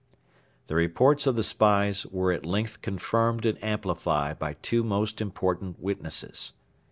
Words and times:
The 0.65 0.73
reports 0.73 1.27
of 1.27 1.35
the 1.35 1.43
spies 1.43 2.07
were 2.07 2.31
at 2.31 2.43
length 2.43 2.81
confirmed 2.81 3.45
and 3.45 3.63
amplified 3.63 4.39
by 4.39 4.53
two 4.55 4.83
most 4.83 5.21
important 5.21 5.79
witnesses. 5.79 6.53